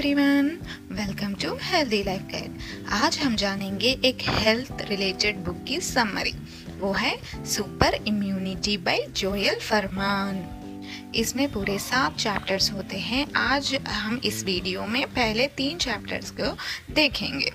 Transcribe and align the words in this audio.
Everyone 0.00 0.46
welcome 0.92 1.34
to 1.34 1.56
healthy 1.62 2.02
life 2.02 2.20
guide 2.22 2.58
आज 2.92 3.18
हम 3.18 3.34
जानेंगे 3.36 3.88
एक 4.04 4.18
हेल्थ 4.22 4.72
रिलेटेड 4.82 5.36
बुक 5.36 5.64
की 5.64 5.80
समरी 5.80 6.32
वो 6.78 6.92
है 6.92 7.44
super 7.44 7.94
immunity 7.94 8.76
by 8.76 9.06
Joel 9.16 9.58
Fuhrman 9.58 11.12
इसमें 11.14 11.52
पूरे 11.52 11.78
सात 11.78 12.16
चैप्टर्स 12.16 12.72
होते 12.72 12.98
हैं। 12.98 13.32
आज 13.32 13.74
हम 13.88 14.20
इस 14.24 14.44
वीडियो 14.44 14.86
में 14.86 15.06
पहले 15.06 15.46
तीन 15.46 15.78
चैप्टर्स 15.78 16.30
को 16.30 16.56
देखेंगे। 16.94 17.52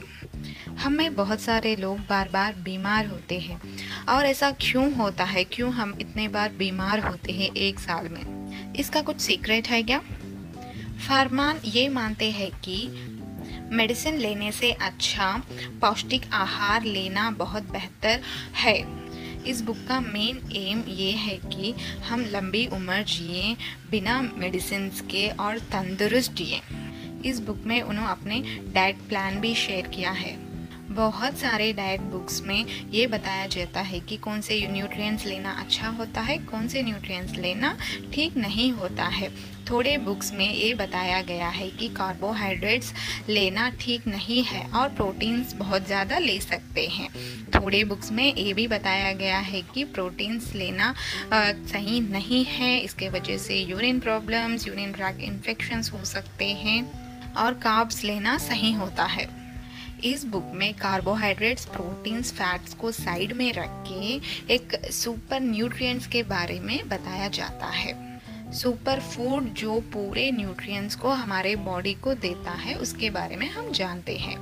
हमें 0.80 1.16
बहुत 1.16 1.42
सारे 1.42 1.76
लोग 1.76 2.00
बार 2.00 2.30
बार 2.34 2.54
बीमार 2.54 3.06
होते 3.06 3.40
हैं। 3.40 3.62
और 4.10 4.26
ऐसा 4.26 4.52
क्यों 4.52 4.94
होता 4.94 5.24
है? 5.24 5.44
क्यों 5.44 5.72
हम 5.74 5.98
इतने 6.02 6.28
बार 6.28 6.50
बीमार 6.50 7.00
होते 7.00 7.32
हैं 7.32 7.56
एक 7.56 7.80
साल 7.80 8.10
में? 8.10 8.74
इसका 8.74 9.02
कुछ 9.02 9.22
सीक्रेट 9.22 9.68
है 9.68 9.84
क्या? 9.84 10.02
फरमान 11.00 11.60
ये 11.66 11.90
मानते 11.90 12.32
हैं 12.32 12.52
कि 12.52 12.88
मेडिसिन 13.76 14.18
लेने 14.18 14.52
से 14.52 14.72
अच्छा 14.72 15.42
पौष्टिक 15.82 16.22
आहार 16.34 16.84
लेना 16.84 17.32
बहुत 17.32 17.64
बेहतर 17.64 18.22
है। 18.56 19.06
इस 19.44 19.62
बुक 19.62 19.78
का 19.88 20.00
मेन 20.00 20.52
एम 20.56 20.84
ये 20.88 21.12
है 21.12 21.38
कि 21.38 21.76
हम 22.10 22.22
लंबी 22.22 22.68
उम्र 22.68 23.04
जिए, 23.04 23.58
बिना 23.92 24.22
मेडिसिन 24.22 24.90
के 24.90 25.30
और 25.30 25.60
तंदुरुस्त 25.60 26.34
जिए। 26.34 26.62
इस 27.26 27.40
बुक 27.40 27.64
में 27.66 27.82
उन्होंने 27.82 28.12
अपने 28.12 28.60
डाइट 28.74 28.96
प्लान 28.96 29.40
भी 29.40 29.56
शेयर 29.56 29.88
किया 29.88 30.12
है। 30.12 30.45
बहुत 30.96 31.38
सारे 31.38 31.72
डाइट 31.74 32.02
बुक्स 32.02 32.42
में 32.42 32.66
ये 32.92 33.06
बताया 33.08 33.46
जाता 33.48 33.80
है 33.82 34.00
कि 34.00 34.18
कौन 34.18 34.42
से 34.42 34.60
न्यूट्रिएंट्स 34.72 35.26
लेना 35.26 35.52
अच्छा 35.60 35.88
होता 35.90 36.22
है 36.22 36.38
कौन 36.46 36.68
से 36.68 36.84
न्यूट्रिएंट्स 36.84 37.36
लेना 37.36 37.76
ठीक 38.14 38.38
नहीं 38.38 38.72
होता 38.72 39.06
है। 39.06 39.30
थोड़े 39.70 39.98
बुक्स 39.98 40.32
में 40.34 40.54
ये 40.54 40.74
बताया 40.74 41.22
गया 41.22 41.48
है 41.50 41.70
कि 41.70 41.88
कार्बोहाइड्रेट्स 41.90 42.94
लेना 43.30 43.70
ठीक 43.82 44.08
नहीं 44.08 44.44
है 44.44 44.66
और 44.72 44.90
प्रोटीन्स 44.90 45.54
बहुत 45.54 45.86
ज़्यादा 45.86 46.18
ले 46.18 46.40
सकते 46.40 46.88
हैं। 46.88 47.10
थोड़े 47.56 47.84
बुक्स 47.84 48.12
में 48.12 48.26
ये 48.26 48.54
भी 48.54 48.68
बताया 48.68 49.14
गया 49.14 49.38
है 49.40 49.62
कि 49.74 49.84
प्रोटीन्स 49.86 50.54
लेना 50.56 50.94
आ, 51.34 51.52
सही 51.52 52.00
नहीं 52.02 52.44
है 52.46 52.78
इसके 52.80 53.10
वजह 53.10 53.38
से 53.38 53.62
urine 53.62 54.00
problems 54.00 54.68
urine 54.68 54.92
tract 54.94 55.24
infections 55.24 55.92
हो 55.94 56.06
सकते 56.06 56.46
हैं 56.46 56.84
और 57.38 57.54
कार्ब्स 57.64 58.04
लेना 58.04 58.38
सही 58.40 58.72
होता 58.74 59.04
है। 59.06 59.28
इस 60.06 60.24
बुक 60.26 60.52
में 60.54 60.74
कार्बोहाइड्रेट्स 60.74 61.66
प्रोटीन्स 61.66 62.32
फैट्स 62.32 62.74
को 62.74 62.92
साइड 62.92 63.32
में 63.34 63.54
रख 63.54 63.70
के 63.88 64.54
एक 64.54 64.76
सुपर 64.92 65.40
न्यूट्रिएंट्स 65.40 66.08
के 66.08 66.22
बारे 66.24 66.60
में 66.60 66.90
बताया 66.90 67.28
जाता 67.28 67.66
है। 67.66 67.94
सुपर 68.52 69.00
फ़ूड 69.00 69.44
जो 69.54 69.80
पूरे 69.94 70.32
न्यूट्रिएंट्स 70.32 70.96
को 70.96 71.10
हमारे 71.10 71.56
बॉडी 71.56 71.94
को 71.94 72.14
देता 72.14 72.52
है, 72.52 72.76
उसके 72.76 73.10
बारे 73.10 73.36
में 73.36 73.50
हम 73.50 73.72
जानते 73.72 74.18
हैं। 74.18 74.38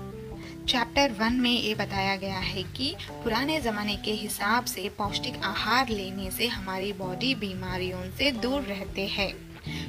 चैप्टर 0.66 1.12
वन 1.12 1.34
में 1.34 1.52
ये 1.52 1.76
बताया 1.76 2.16
गया 2.16 2.40
है 2.40 2.64
कि 2.64 2.96
पुराने 3.24 3.60
ज़माने 3.62 3.96
के 3.96 4.12
हिसाब 4.12 4.66
से 4.66 4.90
पौष्टिक 4.90 5.44
आहार 5.44 5.90
लेने 5.90 6.32
से 6.32 6.48
हमारी 6.48 6.94
बॉडी 6.94 7.34
बीमारियों 7.36 8.04
से 8.18 8.32
दूर 8.32 8.62
रहते 8.62 9.08
हैं। 9.08 9.34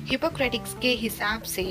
हिपोक्रेटिक्स 0.07 0.77
के 0.83 0.91
हिसाब 0.95 1.43
से 1.43 1.63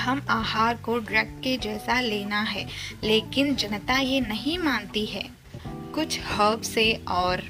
हम 0.00 0.26
आहार 0.30 0.76
को 0.76 0.98
ड्रग 0.98 1.40
के 1.44 1.56
जैसा 1.56 2.00
लेना 2.00 2.40
है, 2.42 2.66
लेकिन 3.04 3.56
जनता 3.56 3.98
ये 3.98 4.20
नहीं 4.20 4.58
मानती 4.58 5.06
है। 5.06 5.28
कुछ 5.66 6.20
हर्ब 6.20 6.60
से 6.60 7.02
और 7.08 7.42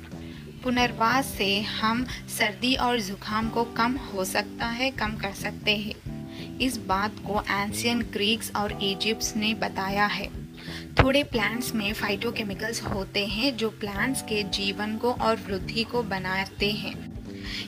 पुनर्वास 0.63 1.27
से 1.27 1.61
हम 1.61 2.05
सर्दी 2.39 2.75
और 2.75 3.01
जुकाम 3.01 3.49
को 3.49 3.65
कम 3.65 3.93
हो 3.93 4.25
सकता 4.25 4.67
है, 4.67 4.91
कम 4.91 5.17
कर 5.17 5.33
सकते 5.33 5.77
हैं। 5.77 6.59
इस 6.59 6.77
बात 6.77 7.13
को 7.19 7.43
एंशियन 7.51 8.03
ग्रीक्स 8.03 8.53
और 8.57 8.73
इजिप्ट्स 8.83 9.37
ने 9.37 9.55
बताया 9.55 10.07
है। 10.07 10.47
थोड़े 10.95 11.23
प्लांट्स 11.25 11.75
में 11.75 11.93
फाइटोकेमिकल्स 11.93 12.83
होते 12.83 13.27
हैं, 13.27 13.57
जो 13.57 13.71
प्लांट्स 13.71 14.23
के 14.23 14.43
जीवन 14.43 14.97
को 14.97 15.13
और 15.13 15.37
वृद्धि 15.37 15.85
को 15.85 16.03
बनाते 16.03 16.71
हैं। 16.71 17.06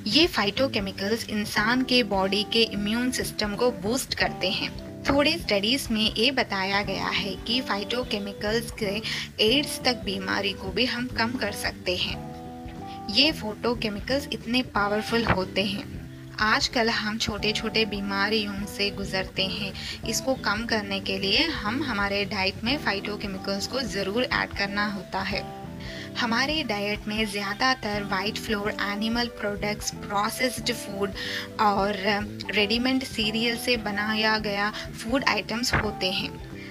ये 0.07 0.27
फाइटोकेमिकल्स 0.27 1.29
इंसान 1.29 1.83
के 1.83 2.03
बॉडी 2.03 2.43
के 2.43 2.63
इम्यून 2.63 3.11
सिस्टम 3.11 3.55
को 3.55 3.71
बूस्ट 3.71 4.15
करते 4.15 4.51
हैं। 4.51 4.71
थोड़े 5.05 5.37
स्टडीज़ 5.39 5.93
में 5.93 6.15
ये 6.15 6.31
बताया 6.31 6.83
गया 6.83 7.09
है 7.09 7.35
कि 7.47 7.61
फाइटोकेमिकल्स 7.61 8.71
के 8.83 8.97
एड्स 9.45 9.81
तक 9.85 10.03
बीमारी 10.05 10.53
को 10.53 10.69
भी 10.69 10.85
हम 10.85 11.07
कम 11.09 11.33
कर 11.33 11.53
सकते 11.53 11.97
हैं। 11.97 12.17
ये 13.15 13.31
फ़ोटो 13.33 13.75
केमिकल्स 13.75 14.29
इतने 14.33 14.63
पावरफुल 14.63 15.25
होते 15.25 15.65
हैं। 15.65 15.97
आजकल 16.41 16.89
हम 16.89 17.19
छोटे 17.19 17.53
छोटे 17.53 17.85
बीमारियों 17.85 18.65
से 18.67 18.91
गुजरते 18.91 19.43
हैं। 19.43 19.73
इसको 20.09 20.35
कम 20.35 20.65
करने 20.67 21.01
के 21.01 21.19
लिए 21.19 21.45
हम 21.45 21.83
हमारे 21.83 22.25
डाइट 22.25 22.65
में 22.65 22.77
फाइटोकेमिकल्स 22.79 23.67
को 23.67 23.81
ज़रूर 23.81 24.25
ऐड 24.25 24.57
करना 24.59 24.87
होता 24.87 25.21
है। 25.21 25.43
हमारे 26.17 26.63
डाइट 26.63 27.07
में 27.09 27.25
ज़्यादातर 27.31 28.03
white 28.11 28.39
flour 28.39 28.71
animal 28.71 29.27
products 29.41 29.91
processed 30.07 30.73
food 30.73 31.11
और 31.61 31.97
रेडीमेड 32.51 33.05
सीरियल 33.05 33.57
से 33.57 33.77
बनाया 33.85 34.39
गया 34.39 34.71
फ़ूड 34.71 35.25
आइटम्स 35.29 35.75
होते 35.75 36.11
हैं। 36.13 36.31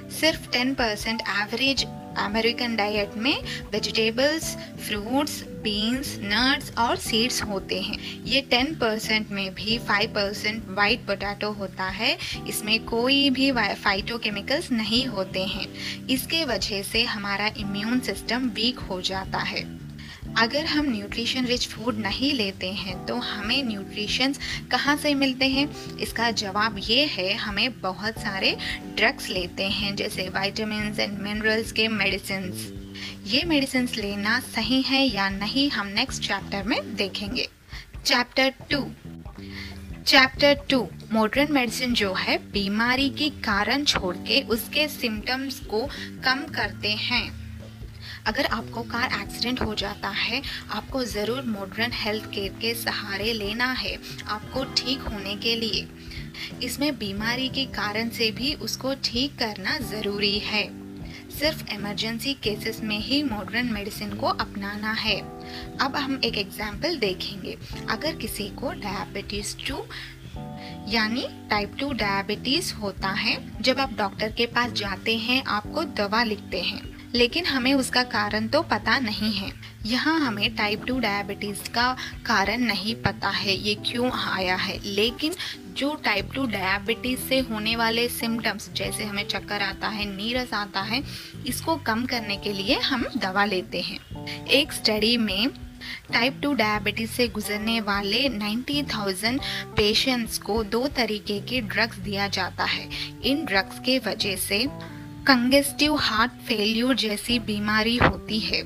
सिर्फ़ 0.10 0.50
10% 0.52 1.22
एवरेज 1.42 1.86
अमेरिकन 2.18 2.76
डाइट 2.76 3.16
में 3.18 3.36
वेजिटेबल्स 3.72 4.56
फ्रूट्स 4.88 5.44
बीन्स 5.68 6.16
नट्स 6.24 6.72
और 6.78 6.96
सीड्स 6.98 7.42
होते 7.44 7.80
हैं। 7.82 7.98
ये 8.26 8.42
10 8.54 8.74
परसेंट 8.76 9.32
में 9.32 9.54
भी 9.54 9.78
5 9.80 10.06
परसेंट 10.08 10.64
वाइट 10.70 11.00
पोटैटो 11.00 11.52
होता 11.52 11.88
है। 11.92 12.18
इसमें 12.48 12.80
कोई 12.86 13.30
भी 13.30 13.52
फाइटोकेमिकल्स 13.52 14.72
नहीं 14.72 15.06
होते 15.06 15.44
हैं। 15.46 15.68
इसके 16.08 16.44
वजह 16.46 16.82
से 16.84 17.04
हमारा 17.06 17.48
इम्यून 17.58 18.00
सिस्टम 18.00 18.48
वीक 18.56 18.80
हो 18.80 19.02
जाता 19.02 19.38
है। 19.40 19.66
अगर 20.38 20.66
हम 20.66 20.86
न्यूट्रिशन 20.86 21.46
रिच 21.46 21.68
फ़ूड 21.68 21.98
नहीं 21.98 22.32
लेते 22.34 22.72
हैं 22.74 23.06
तो 23.06 23.16
हमें 23.16 23.64
न्यूट्रिशंस 23.64 24.40
कहाँ 24.72 24.96
से 24.98 25.14
मिलते 25.16 25.46
हैं? 25.48 25.68
इसका 25.98 26.32
जवाब 26.34 26.76
ये 26.80 27.06
है, 27.08 27.34
हमें 27.36 27.80
बहुत 27.82 28.20
सारे 28.20 28.56
ड्रग्स 28.98 29.30
लेते 29.30 29.64
हैं, 29.64 29.96
जैसे 29.96 30.30
वाइटामिन 30.30 30.96
एंड 31.00 31.20
मिनरल्स 31.20 31.72
के 31.72 31.88
मेडिसिन 31.88 32.52
ये 33.26 33.44
मेडिसिन 33.44 33.88
लेना 33.98 34.40
सही 34.40 34.82
है 34.82 35.04
या 35.06 35.30
नहीं, 35.30 35.70
हम 35.72 35.88
नेक्स्ट 35.88 36.24
चैप्टर 36.24 36.64
में 36.64 36.96
देखेंगे। 36.96 37.48
Chapter 38.06 38.54
two 38.72 38.86
chapter 40.04 40.54
two 40.70 40.88
modern 41.14 41.52
medicine 41.54 41.94
जो 41.94 42.14
है, 42.14 42.38
बीमारी 42.52 43.10
की 43.10 43.30
कारण 43.30 43.84
छोड़ 43.84 44.16
के 44.18 44.42
उसके 44.42 44.88
सिम्टम्स 44.88 45.60
को 45.60 45.86
कम 46.26 46.46
करते 46.56 46.92
हैं। 46.92 47.48
अगर 48.26 48.46
आपको 48.46 48.82
कार 48.84 49.12
एक्सीडेंट 49.22 49.62
हो 49.62 49.76
जाता 49.76 50.10
है, 50.10 50.42
आपको 50.70 51.04
ज़रूर 51.04 51.42
मॉडर्न 51.42 51.92
हेल्थ 51.94 52.26
केयर 52.26 52.54
के 52.62 52.74
सहारे 52.74 53.34
लेना 53.34 53.72
है, 53.72 53.98
आपको 54.28 54.64
ठीक 54.78 55.02
होने 55.02 55.36
के 55.36 55.56
लिए। 55.56 55.88
इसमें 56.64 56.98
बीमारी 56.98 57.48
के 57.50 57.66
कारण 57.66 58.10
से 58.10 58.32
भी 58.32 58.54
उसको 58.54 58.94
ठीक 59.04 59.38
करना 59.40 59.78
ज़रूरी 59.78 60.38
है। 60.40 60.87
सिर्फ़ 61.40 61.74
इमरजेंसी 61.74 62.34
केसेस 62.34 62.82
में 62.82 63.00
ही 63.00 63.24
मॉडर्न 63.24 63.66
मेडिसिन 63.66 64.14
को 64.14 64.28
अपनाना 64.28 64.92
है। 64.92 65.20
अब 65.78 65.96
हम 65.96 66.22
एक 66.24 66.38
एग्ज़ाम्पल 66.38 66.98
देखेंगे। 66.98 67.58
अगर 67.90 68.16
किसी 68.16 68.50
को 68.50 68.72
डायबिटीज़ 68.72 69.56
टू 69.68 69.86
यानी 70.88 71.28
टाइप 71.50 71.76
टू 71.80 71.94
डायबिटीज़ 71.94 72.74
होता 72.74 73.08
है, 73.08 73.62
जब 73.62 73.80
आप 73.80 73.94
डॉक्टर 73.94 74.32
के 74.32 74.46
पास 74.46 74.72
जाते 74.72 75.18
हैं, 75.18 75.44
आपको 75.44 75.84
दवा 75.84 76.24
लिखते 76.24 76.62
हैं। 76.62 76.97
लेकिन 77.16 77.46
हमें 77.46 77.74
उसका 77.74 78.04
कारण 78.04 78.48
तो 78.48 78.62
पता 78.62 79.00
नहीं 79.00 79.34
है। 79.34 79.52
यहाँ 79.86 80.20
हमें 80.20 80.56
टाइप 80.56 80.86
टू 80.86 81.00
डायबिटीज़ 81.00 81.70
का 81.70 81.98
कारण 82.26 82.58
नहीं 82.58 82.96
पता 82.96 83.30
है 83.30 83.56
ये 83.56 83.76
क्यों 83.76 84.12
आया 84.12 84.56
है। 84.56 84.80
लेकिन 84.86 85.34
जो 85.74 85.96
टाइप 85.96 86.30
टू 86.36 86.46
डायबिटीज़ 86.46 87.20
से 87.20 87.40
होने 87.40 87.76
वाले 87.76 88.10
सिम्टम्स 88.10 88.70
जैसे 88.74 89.04
हमें 89.04 89.28
चक्कर 89.28 89.62
आता 89.62 89.88
है 89.88 90.06
नीरस 90.06 90.54
आता 90.54 90.82
है 90.82 91.04
इसको 91.48 91.76
कम 91.76 92.06
करने 92.06 92.38
के 92.38 92.54
लिए 92.54 92.80
हम 92.80 93.06
दवा 93.18 93.46
लेते 93.46 93.82
हैं। 93.82 94.00
एक 94.46 94.74
स्टडी 94.74 95.18
में 95.18 95.50
टाइप 96.14 96.40
टू 96.44 96.54
डायबिटीज़ 96.54 97.12
से 97.12 97.28
गुजरने 97.28 97.82
वाले 97.82 98.30
90,000 98.30 99.40
पेशेंट्स 99.78 100.38
को 100.38 100.64
दो 100.64 100.88
तरीके 100.88 101.40
के 101.40 101.62
ड्रग्स 101.62 101.98
दिया 101.98 102.28
जाता 102.28 102.64
है। 102.64 102.90
इन 103.24 103.46
ड्रग्स 103.46 103.80
के 103.80 104.00
वजह 104.00 104.36
से 104.36 104.68
कंगेस्टिव 105.28 105.96
हार्ट 105.96 106.32
फेल्यूर 106.48 106.96
जैसी 106.96 107.38
बीमारी 107.40 107.96
होती 107.98 108.40
है। 108.40 108.60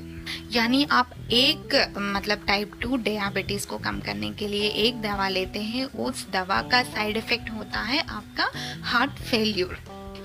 यानी 0.52 0.84
आप 0.92 1.10
एक 1.32 1.74
मतलब 1.98 2.44
टाइप 2.46 2.72
टू 2.82 2.96
डायबिटीज़ 2.98 3.66
को 3.66 3.78
कम 3.78 3.98
करने 4.00 4.30
के 4.32 4.48
लिए 4.48 4.68
एक 4.84 5.00
दवा 5.02 5.28
लेते 5.28 5.62
हैं 5.62 5.84
उस 5.84 6.26
दवा 6.32 6.60
का 6.72 6.82
साइड 6.84 7.16
इफ़ेक्ट 7.16 7.50
होता 7.50 7.80
है 7.80 7.98
आपका 8.00 8.50
हार्ट 8.84 9.22
फेल्यूर। 9.22 9.76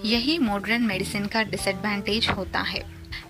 यही 0.06 0.38
मॉडर्न 0.40 0.84
मेडिसिन 0.84 1.26
का 1.28 1.44
डिसएडवांटेज 1.46 2.30
होता 2.30 2.60
है। 2.62 2.84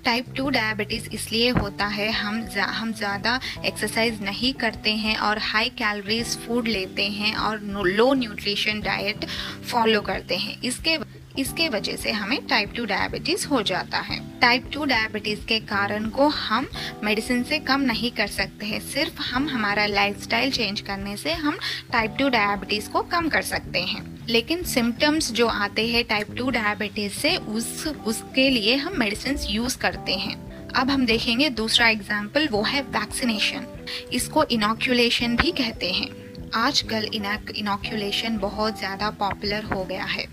टाइप 0.06 0.26
टू 0.38 0.50
डायबिटीज़ 0.50 1.10
इसलिए 1.10 1.50
होता 1.52 1.86
है 1.88 2.12
हम 2.12 2.42
जा, 2.46 2.66
हम 2.66 2.94
ज़्यादा 2.94 3.40
एक्सरसाइज 3.66 4.22
नहीं 4.22 4.54
करते 4.56 4.92
हैं 4.96 5.18
और 5.20 5.38
हाई 5.44 5.70
कैलोरीज 5.78 6.38
फ़ूड 6.38 6.68
लेते 6.68 7.08
हैं 7.12 7.36
और 7.38 7.62
लो 7.88 8.14
न्यूट्रिशन 8.14 8.82
डाइट 8.82 9.26
फॉलो 9.66 10.02
करते 10.02 10.36
हैं। 10.36 10.62
इसके 10.62 10.98
इसके 11.40 11.68
वजह 11.70 11.96
से 11.96 12.12
हमें 12.12 12.46
टाइप 12.48 12.74
टू 12.76 12.86
डायबिटीज़ 12.86 13.48
हो 13.48 13.62
जाता 13.64 13.98
है। 14.00 14.20
टाइप 14.40 14.70
टू 14.74 14.86
डायबिटीज़ 14.86 15.46
के 15.46 15.60
कारण 15.62 16.10
को 16.10 16.28
हम 16.30 16.68
मेडिसिन 17.04 17.44
से 17.44 17.60
कम 17.60 17.82
नहीं 17.82 18.12
कर 18.12 18.28
सकते 18.28 18.66
हैं। 18.66 18.80
सिर्फ़ 18.84 19.22
हम 19.24 19.48
हमारा 19.50 19.86
लाइफस्टाइल 19.86 20.52
चेंज 20.52 20.82
करने 20.82 21.16
से 21.18 21.34
हम 21.36 21.58
टाइप 21.92 22.16
टू 22.20 22.30
डायबिटीज़ 22.30 22.90
को 22.90 23.02
कम 23.04 23.30
कर 23.30 23.42
सकते 23.44 23.82
हैं। 23.84 24.06
लेकिन 24.30 24.64
सिम्टम्स 24.66 25.32
जो 25.32 25.48
आते 25.48 25.88
हैं 25.88 26.04
टाइप 26.04 26.36
टू 26.38 26.50
डायबिटीज़ 26.50 27.14
से, 27.14 27.36
उस, 27.38 27.88
उसके 27.88 28.50
लिए 28.50 28.76
हम 28.76 29.00
मेडिसिन 29.00 29.38
यूज़ 29.50 29.78
करते 29.78 30.16
हैं। 30.16 30.36
अब 30.70 30.90
हम 30.90 31.06
देखेंगे 31.06 31.50
दूसरा 31.50 31.88
एग्ज़ाम्पल 31.90 32.48
वो 32.48 32.62
है 32.64 32.82
वैक्सीनेशन 32.82 33.66
इसको 34.14 34.44
इनोक्यूलेशन 34.52 35.36
भी 35.36 35.52
कहते 35.54 35.92
हैं। 35.92 36.10
आजकल 36.56 37.10
इनोक्यूलेशन 37.14 38.38
बहुत 38.38 38.78
ज़्यादा 38.80 39.10
पॉपुलर 39.10 39.64
हो 39.66 39.84
गया 39.84 40.04
है। 40.06 40.26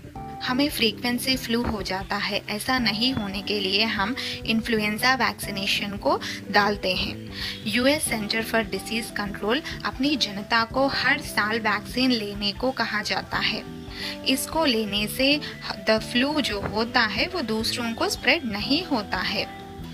हमें 0.45 0.69
फ्रीक्वेंसी 0.69 1.35
फ्लू 1.35 1.63
हो 1.63 1.81
जाता 1.81 2.15
है। 2.15 2.41
ऐसा 2.49 2.79
नहीं 2.79 3.13
होने 3.13 3.41
के 3.41 3.59
लिए 3.59 3.83
हम 3.83 4.15
इन्फ्लुएंजा 4.45 5.15
वैक्सीनेशन 5.15 5.97
को 5.97 6.19
डालते 6.51 6.95
हैं। 6.95 7.31
US 7.67 8.03
center 8.03 8.43
for 8.43 8.61
disease 8.61 9.11
control 9.17 9.61
अपनी 9.85 10.15
जनता 10.15 10.63
को 10.63 10.87
हर 10.87 11.21
साल 11.21 11.59
वैक्सीन 11.59 12.11
लेने 12.11 12.51
को 12.51 12.71
कहा 12.71 13.01
जाता 13.01 13.37
है। 13.37 13.63
इसको 14.27 14.65
लेने 14.65 15.07
से 15.07 15.41
द 15.89 15.99
फ्लू 16.11 16.41
जो 16.41 16.61
होता 16.61 17.01
है, 17.01 17.27
वो 17.27 17.41
दूसरों 17.41 17.93
को 17.93 18.09
स्प्रेड 18.09 18.45
नहीं 18.45 18.83
होता 18.83 19.17
है। 19.17 19.45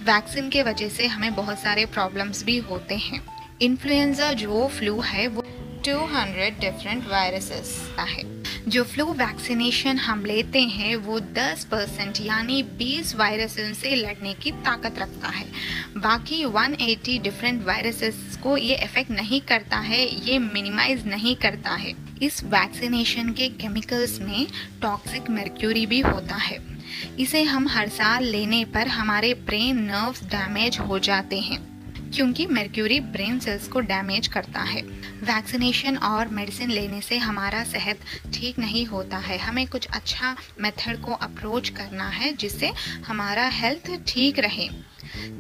वैक्सीन 0.04 0.50
के 0.50 0.64
वजह 0.64 0.90
से 0.90 1.08
हमें 1.08 1.36
बहुत 1.36 1.60
सारे 1.60 1.86
प्रॉब्लम्स 1.86 2.44
भी 2.44 2.58
होते 2.58 2.96
हैं। 2.96 3.22
इन्फ्लुएंजा 3.62 4.34
जो 4.34 4.68
फ्लू 4.68 5.00
है, 5.02 5.28
वो 5.28 5.42
200 5.84 6.60
डिफरेंट 6.60 7.08
वायरसेस 7.08 7.96
है। 8.00 8.31
जो 8.72 8.84
फ्लू 8.84 9.06
वैक्सीनेशन 9.06 9.98
हम 9.98 10.26
लेते 10.26 10.60
हैं, 10.60 10.96
वो 10.96 11.20
10 11.20 11.64
परसेंट 11.66 12.18
यानी 12.22 12.64
20 12.64 13.16
वायरसेस 13.16 13.78
से 13.78 13.96
लड़ने 13.96 14.34
की 14.34 14.52
ताकत 14.52 15.00
रखता 15.00 15.28
है। 15.28 15.46
बाकी 15.98 16.44
180 16.46 17.18
डिफरेंट 17.20 17.66
वायरसेस 17.66 18.40
को 18.44 18.58
ये 18.58 18.76
इफ़ेक्ट 18.76 19.12
नहीं 19.12 19.42
करता 19.42 19.78
है, 19.78 20.30
ये 20.30 20.40
मिनिमाइज 20.40 21.08
नहीं 21.08 21.36
करता 21.36 21.70
है। 21.70 21.94
इस 22.22 22.44
वैक्सीनेशन 22.44 23.30
के 23.30 23.50
केमिकल्स 23.50 24.20
में 24.22 24.48
टॉक्सिक 24.82 25.30
मर्क्यूरी 25.30 25.86
भी 25.86 26.00
होता 26.00 26.36
है। 26.36 26.60
इसे 27.20 27.44
हम 27.44 27.68
हर 27.68 27.90
साल 27.90 28.24
लेने 28.24 28.66
पर 28.66 28.88
हमारे 28.88 29.34
ब्रेन 29.34 29.78
नर्व्स 29.78 30.24
डैमेज 30.24 30.80
हो 30.80 31.00
जाते 31.00 31.40
हैं। 31.40 31.71
क्योंकि 32.16 32.46
मर्क्यूरी 32.46 33.00
ब्रेन 33.00 33.40
सेल्स 33.40 33.68
को 33.68 33.80
डैमेज 33.80 34.28
करता 34.28 34.62
है। 34.62 34.82
वैक्सीनेशन 35.22 35.98
और 35.98 36.28
मेडिसिन 36.28 36.72
लेने 36.72 37.02
से 37.02 37.18
हमारा 37.18 37.64
सेहत 37.64 38.00
ठीक 38.34 38.60
नहीं 38.60 38.86
होता 38.86 39.18
है। 39.18 39.38
हमें 39.38 39.68
कुछ 39.68 39.88
अच्छा 39.88 40.36
मेथड 40.62 41.02
को 41.02 41.12
अप्रोच 41.12 41.70
करना 41.70 42.08
है 42.10 42.34
जिससे 42.34 42.72
हमारा 43.08 43.48
हेल्थ 43.48 43.92
ठीक 44.08 44.40
रहे। 44.40 44.70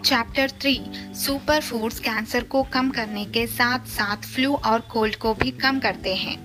Chapter 0.06 0.52
three 0.52 0.80
super 1.16 1.62
foods 1.62 2.00
cancer 2.00 2.44
को 2.44 2.64
कम 2.64 2.92
करने 2.92 3.26
के 3.26 3.48
साथ 3.48 3.86
साथ 3.88 4.18
फ्लू 4.18 4.56
और 4.56 4.82
कोल्ड 4.82 5.16
को 5.16 5.34
भी 5.34 5.52
कम 5.52 5.80
करते 5.80 6.16
हैं। 6.16 6.38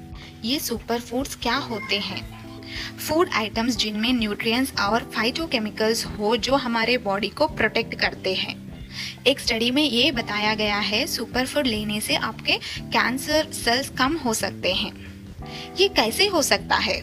ये 0.44 0.58
सुपर 0.58 1.00
फूड्स 1.00 1.34
क्या 1.34 1.56
होते 1.56 1.98
हैं? 1.98 2.36
फ़ूड 2.98 3.28
आइटम्स 3.34 3.76
जिनमें 3.76 4.12
न्यूट्रिएंट्स 4.12 4.80
और 4.80 5.10
फाइटोकेमिकल्स 5.14 6.04
हो 6.06 6.36
जो 6.36 6.56
हमारे 6.56 6.98
बॉडी 6.98 7.28
को 7.28 7.46
प्रोटेक्ट 7.46 7.94
करते 7.94 8.34
हैं। 8.34 8.65
एक 9.26 9.40
स्टडी 9.40 9.70
में 9.70 9.82
ये 9.82 10.12
बताया 10.12 10.54
गया 10.54 10.78
है 10.78 11.06
सुपर 11.06 11.46
फ़ूड 11.46 11.66
लेने 11.66 12.00
से 12.00 12.16
आपके 12.16 12.52
कैंसर 12.80 13.52
सेल्स 13.52 13.88
कम 13.88 14.16
हो 14.16 14.34
सकते 14.34 14.74
हैं। 14.74 15.06
ये 15.80 15.88
कैसे 15.88 16.26
हो 16.26 16.42
सकता 16.42 16.76
है? 16.76 17.02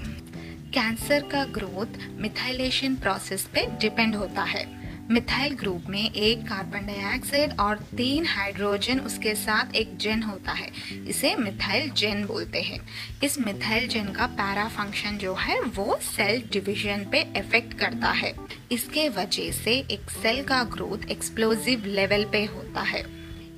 कैंसर 0.74 1.22
का 1.22 1.46
ग्रोथ 1.46 2.22
मिथाइलेशन 2.22 2.96
प्रोसेस 2.96 3.48
पे 3.54 3.68
डिपेंड 3.82 4.16
होता 4.16 4.44
है। 4.44 4.83
मिथाइल 5.12 5.54
ग्रुप 5.54 5.84
में 5.90 6.12
एक 6.12 6.42
कार्बन 6.42 6.86
डाइऑक्साइड 6.88 7.60
और 7.60 7.78
तीन 7.98 8.26
हाइड्रोजन 8.26 9.00
उसके 9.00 9.34
साथ 9.36 9.76
एक 9.76 9.98
जेन 9.98 10.24
होता 10.24 10.52
है, 10.52 10.70
इसे 11.08 11.36
मिथाइल 11.36 11.90
जेन 11.90 12.26
बोलते 12.26 12.62
हैं। 12.62 12.80
इस 13.24 13.40
मिथाइल 13.40 13.88
जेन 13.88 14.12
का 14.14 14.28
पैरा 14.28 14.68
फ़ंक्शन 14.68 15.18
जो 15.18 15.34
है, 15.34 15.60
वो 15.62 16.00
सेल 16.02 16.44
डिवीज़न 16.52 17.06
पे 17.12 17.22
इफ़ेक्ट 17.38 17.74
करता 17.74 18.12
है। 18.12 18.34
इसके 18.72 19.10
वजह 19.10 19.52
से 19.52 19.78
एक 19.92 20.10
सेल 20.10 20.44
का 20.44 20.64
ग्रोथ 20.64 21.10
एक्सप्लोजिव 21.10 21.86
लेवल 21.86 22.26
पे 22.26 22.46
होता 22.46 22.82
है। 22.82 23.06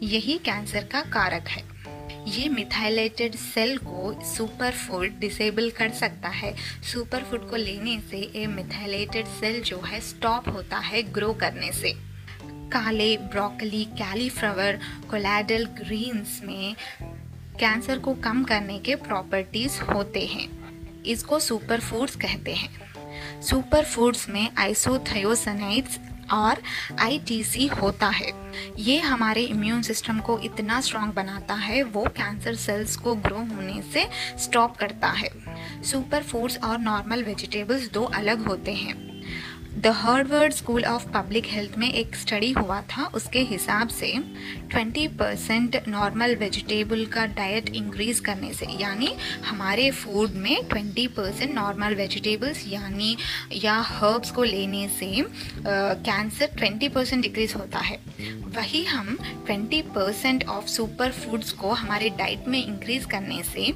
यही 0.03 0.37
कैंसर 0.37 0.83
का 0.83 1.01
कारक 1.01 1.47
है। 1.47 1.74
ये 2.27 2.49
मिथाइलेटेड 2.49 3.35
सेल 3.35 3.77
को 3.77 4.21
सुपर 4.25 4.71
फ़ूड 4.71 5.19
डिसेबल 5.19 5.69
कर 5.69 5.89
सकता 5.89 6.29
है। 6.29 6.55
सुपर 6.93 7.23
फ़ूड 7.23 7.49
को 7.49 7.55
लेने 7.55 7.99
से 8.11 8.31
ये 8.35 8.47
मिथाइलेटेड 8.47 9.25
सेल 9.25 9.61
जो 9.61 9.79
है 9.79 9.99
स्टॉप 9.99 10.49
होता 10.49 10.77
है 10.77 11.03
ग्रो 11.03 11.33
करने 11.33 11.71
से। 11.71 11.93
Kale 12.71 13.17
broccoli 13.17 13.85
cauliflower 13.85 14.79
collard 15.09 15.65
greens 15.65 16.41
में 16.43 16.75
कैंसर 17.59 17.99
को 17.99 18.13
कम 18.13 18.43
करने 18.43 18.79
के 18.79 18.95
प्रॉपर्टीज़ 18.95 19.81
होते 19.81 20.25
हैं। 20.25 21.03
इसको 21.03 21.39
सुपर 21.39 21.79
फूड्स 21.79 22.15
कहते 22.15 22.53
हैं। 22.53 23.41
सुपर 23.41 23.85
फूड्स 23.85 24.29
में 24.29 24.49
आइसोथयोसनाइड्स 24.57 25.99
और 26.33 26.61
आईटीसी 26.99 27.67
होता 27.67 28.07
है। 28.07 28.31
ये 28.79 28.99
हमारे 28.99 29.41
इम्यून 29.41 29.81
सिस्टम 29.81 30.19
को 30.19 30.39
इतना 30.39 30.81
स्ट्रांग 30.81 31.13
बनाता 31.13 31.53
है, 31.53 31.83
वो 31.83 32.03
कैंसर 32.03 32.55
सेल्स 32.55 32.95
को 32.95 33.15
ग्रो 33.15 33.37
होने 33.37 33.81
से 33.93 34.09
स्टॉप 34.37 34.77
करता 34.77 35.07
है। 35.07 35.29
सुपर 35.83 36.23
फूड्स 36.23 36.59
और 36.63 36.77
नॉर्मल 36.77 37.23
वेजिटेबल्स 37.23 37.91
दो 37.91 38.03
अलग 38.03 38.47
होते 38.47 38.73
हैं। 38.73 39.14
The 39.77 39.87
Harvard 39.87 40.53
School 40.53 40.85
of 40.85 41.07
Public 41.13 41.45
Health 41.45 41.77
में 41.77 41.91
एक 41.91 42.15
स्टडी 42.15 42.51
हुआ 42.51 42.79
था, 42.81 43.05
उसके 43.15 43.39
हिसाब 43.39 43.87
से 43.89 44.11
20 44.73 45.07
परसेंट 45.19 45.75
नॉर्मल 45.87 46.35
वेजिटेबल 46.35 47.05
का 47.05 47.25
डाइट 47.35 47.69
इंक्रीज 47.69 48.19
करने 48.19 48.53
से, 48.53 48.65
यानी 48.81 49.09
हमारे 49.45 49.89
फ़ूड 49.91 50.35
में 50.35 50.67
20 50.69 51.07
परसेंट 51.07 51.53
नॉर्मल 51.55 51.95
वेजिटेबल्स 51.95 52.63
यानी, 52.67 53.15
या 53.55 53.75
हर्ब्स 53.81 54.31
को 54.31 54.43
लेने 54.43 54.87
से 54.89 55.11
कैंसर 55.67 56.55
20 56.55 56.89
परसेंट 56.89 57.21
डिक्रीज 57.21 57.53
होता 57.55 57.79
है। 57.79 57.99
वही 58.57 58.83
हम 58.85 59.17
20 59.49 59.81
परसेंट 59.95 60.47
ऑफ़ 60.49 60.67
सुपर 60.69 61.11
फूड्स 61.13 61.51
को 61.53 61.71
हमारे 61.73 62.09
डाइट 62.17 62.47
में 62.47 62.63
इंक्रीज 62.65 63.05
करने 63.05 63.43
से 63.43 63.73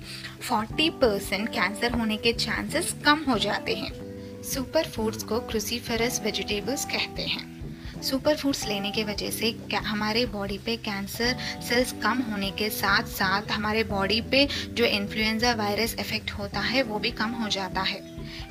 40 0.50 0.90
परसेंट 1.01 1.50
कैंसर 1.50 2.00
होने 2.00 2.18
के 2.18 2.34
चांसेस 2.36 2.96
कम 3.06 3.24
हो 3.29 3.38
जाते 3.39 3.75
हैं। 3.75 4.09
सुपर 4.50 4.84
फूड्स 4.84 5.24
को 5.24 5.39
क्रूसीफरस 5.39 6.22
वेजिटेबल्स 6.24 6.86
कहते 6.86 7.22
हैं। 7.22 8.01
सुपर 8.01 8.36
फूड्स 8.36 8.68
लेने 8.68 8.91
के 8.91 9.03
वजह 9.03 9.29
से 9.29 9.50
हमारे 9.75 10.25
बॉडी 10.25 10.58
पे 10.58 10.75
कैंसर 10.77 11.36
सेल्स 11.62 11.91
कम 11.91 12.22
होने 12.22 12.51
के 12.51 12.70
साथ 12.70 13.03
साथ 13.03 13.51
हमारे 13.51 13.84
बॉडी 13.84 14.22
पे 14.22 14.48
जो 14.70 14.86
इन्फ्लुएंजा 14.86 15.53
वायरस 15.53 15.96
इफ़ेक्ट 16.00 16.32
होता 16.32 16.60
है, 16.60 16.84
वो 16.84 17.00
भी 17.00 17.12
कम 17.12 17.29
हो 17.29 17.50
जाता 17.50 17.82
है। 17.82 18.01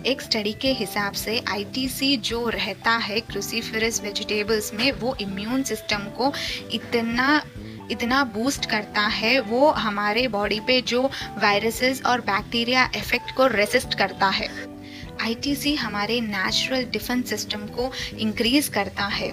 एक 0.07 0.23
स्टडी 0.23 0.53
के 0.53 0.73
हिसाब 0.73 1.13
से 1.13 1.39
आईटीसी 1.49 2.17
जो 2.17 2.49
रहता 2.49 2.91
है 2.91 3.21
क्रूसीफरस 3.21 4.01
वेजिटेबल्स 4.03 4.75
में, 4.75 4.93
वो 4.93 5.17
इम्यून 5.21 5.63
सिस्टम 5.63 5.99
को 5.99 6.33
इतना 6.73 7.43
इतना 7.91 8.25
बूस्ट 8.25 8.71
करता 8.71 9.01
है, 9.01 9.41
वो 9.41 9.71
हमारे 9.71 10.29
बॉडी 10.29 10.61
पे 10.61 10.81
जो 10.81 11.11
वायरसेस 11.39 12.03
और 12.07 12.21
बैक्टीरिया 12.21 12.91
इफ़ेक्ट 12.97 13.37
को 13.37 13.47
रेसिस्ट 13.47 13.95
करता 13.95 14.29
है। 14.29 14.78
आईटीसी 15.21 15.75
हमारे 15.75 16.21
नेचुरल 16.21 16.85
डिफेंस 16.93 17.29
सिस्टम 17.31 17.67
को 17.69 17.91
इंक्रीज 18.19 18.69
करता 18.69 19.07
है। 19.09 19.29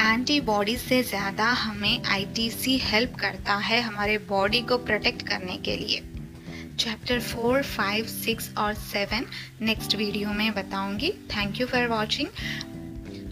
एंटीबॉडीज 0.00 0.78
से 0.80 1.02
ज़्यादा 1.02 1.44
हमें 1.54 2.02
आईटीसी 2.04 2.76
हेल्प 2.80 3.14
करता 3.20 3.54
है 3.58 3.80
हमारे 3.80 4.18
बॉडी 4.28 4.60
को 4.62 4.78
प्रोटेक्ट 4.80 5.26
करने 5.28 5.56
के 5.64 5.76
लिए। 5.76 6.02
चैप्टर 6.78 7.20
फोर 7.20 7.62
फाइव 7.62 8.06
सिक्स 8.06 8.52
और 8.58 8.74
सेवन 8.74 9.26
नेक्स्ट 9.62 9.96
वीडियो 9.96 10.32
में 10.32 10.52
बताऊँगी। 10.54 11.12
थैंक 11.30 11.60
यू 11.60 11.66
फॉर 11.66 11.86
वॉचिंग 11.88 12.28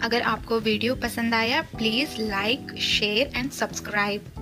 अगर 0.04 0.22
आपको 0.24 0.58
वीडियो 0.60 0.94
पसंद 1.02 1.34
आया 1.34 1.60
please 1.76 2.20
like 2.20 2.74
share 2.84 3.30
and 3.36 3.50
subscribe 3.52 4.35